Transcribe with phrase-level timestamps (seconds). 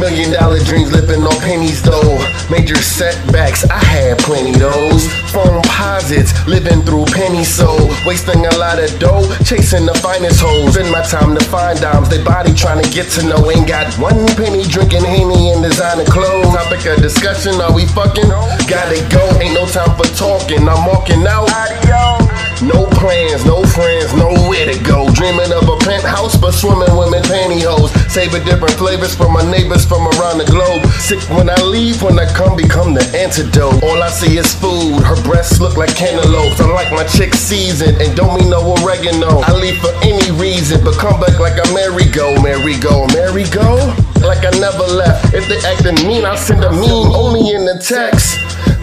[0.00, 2.16] Million dollar dreams living on pennies though.
[2.50, 5.06] Major setbacks, I had plenty those.
[5.30, 7.68] Phone posits, living through pennies so.
[8.06, 10.78] Wasting a lot of dough, chasing the finest hoes.
[10.78, 13.50] In my time to find dimes, they body trying to get to know.
[13.50, 16.48] Ain't got one penny drinking Henny and designer clothes.
[16.48, 18.30] Topic of discussion, are we fucking?
[18.66, 20.66] Gotta go, ain't no time for talking.
[20.66, 22.19] I'm walking out.
[22.62, 25.08] No plans, no friends, nowhere to go.
[25.14, 27.88] Dreaming of a penthouse, but swimming women pantyhose.
[28.10, 30.84] Savor different flavors from my neighbors from around the globe.
[31.00, 33.82] Sick when I leave, when I come, become the antidote.
[33.82, 35.00] All I see is food.
[35.00, 36.60] Her breasts look like cantaloupes.
[36.60, 39.40] I like my chick seasoned and don't mean no oregano.
[39.40, 43.96] I leave for any reason, but come back like a merry-go, merry-go, merry-go.
[44.20, 45.32] Like I never left.
[45.32, 48.36] If they acting mean, I'll send a meme only in the text.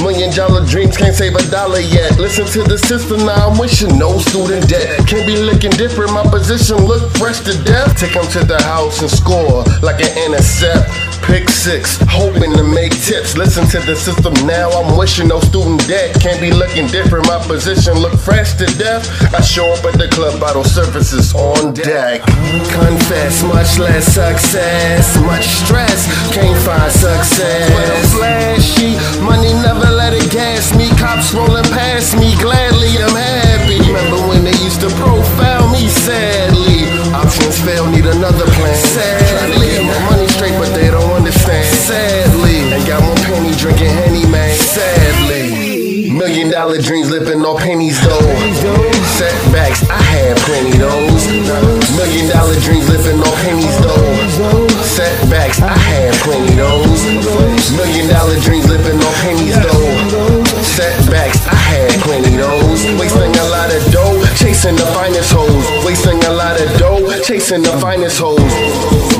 [0.00, 2.18] Million dollar dreams can't save a dollar yet.
[2.18, 5.06] Listen to the system now, I'm wishing no student debt.
[5.06, 7.98] Can't be looking different, my position look fresh to death.
[8.00, 10.88] Take them to the house and score like an intercept.
[11.28, 13.36] Pick six, hoping to make tips.
[13.36, 16.16] Listen to the system now, I'm wishing no student debt.
[16.18, 19.04] Can't be looking different, my position look fresh to death.
[19.34, 22.22] I show up at the club, bottle surfaces on deck.
[22.72, 26.08] Confess, much less success, much stress.
[26.32, 27.79] Can't find success.
[46.60, 48.20] Dollar dreams living on pennies though.
[49.16, 51.26] Setbacks, I had plenty those.
[51.96, 54.68] Million dollar dreams living on pennies though.
[54.84, 57.72] Setbacks, I had plenty those.
[57.72, 59.69] Million dollar dreams living on pennies though.
[67.30, 68.42] Chasing the finest hoes.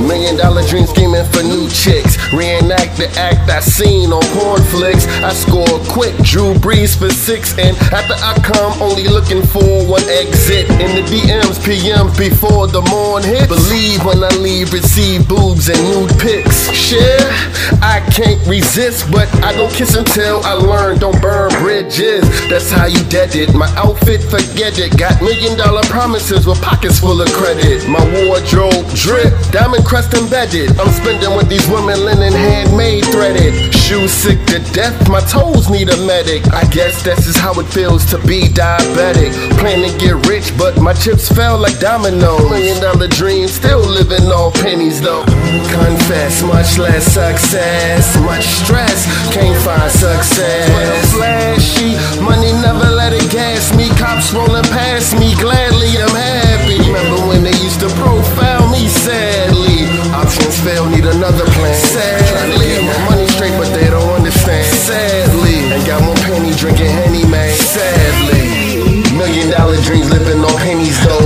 [0.03, 2.19] Million dollar dream scheming for new chicks.
[2.33, 5.07] Reenact the act I seen on porn flicks.
[5.23, 7.57] I score quick, Drew Brees for six.
[7.59, 10.67] And after I come, only looking for one exit.
[10.83, 13.49] In the DMs, PMs before the morn hit.
[13.49, 16.73] Believe when I leave, receive boobs and nude pics.
[16.75, 17.31] Share,
[17.79, 20.99] I can't resist, but I don't kiss until I learn.
[20.99, 22.27] Don't burn bridges.
[22.61, 23.55] That's how you dead it.
[23.55, 24.93] My outfit, forget it.
[24.99, 27.89] Got million dollar promises with pockets full of credit.
[27.89, 30.79] My wardrobe drip, diamond crust embedded.
[30.79, 33.73] I'm spending with these women linen handmade threaded.
[33.73, 36.45] Shoes sick to death, my toes need a medic.
[36.53, 39.33] I guess this is how it feels to be diabetic.
[39.57, 42.45] Plan to get rich, but my chips fell like dominoes.
[42.51, 45.25] Million dollar dream, still living off pennies though.
[45.73, 49.09] Confess, much less success, much stress.
[49.33, 51.15] Can't find success.
[51.17, 53.89] Flashy, money never let it gas me.
[54.01, 56.79] Cops rolling past me, gladly I'm happy.
[56.87, 59.87] Remember when they used to profile me sadly?
[60.15, 61.75] Options fail, need another plan.
[61.75, 64.67] Sadly, keep my money straight, but they don't understand.
[64.67, 67.55] Sadly, ain't got one penny drinking Henny, man.
[67.57, 71.25] Sadly, million dollar dreams living on pennies though.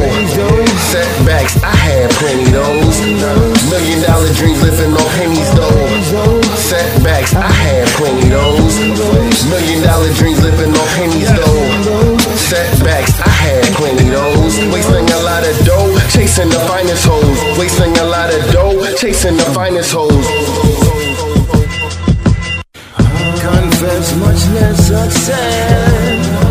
[0.92, 3.00] Setbacks, I had plenty those.
[3.72, 6.42] Million dollar dreams living on pennies though.
[6.54, 8.78] Setbacks, I had plenty those.
[9.50, 10.63] Million dollar dreams living
[14.74, 17.58] Wasting a lot of dough, chasing the finest hoes.
[17.60, 20.10] Wasting a lot of dough, chasing the finest hoes.
[23.40, 26.43] Confess much less success.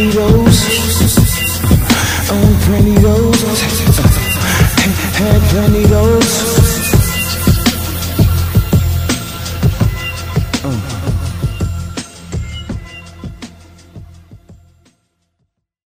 [0.00, 0.49] Had